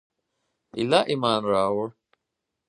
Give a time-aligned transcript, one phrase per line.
[0.77, 1.89] ایله ایمان راووړ.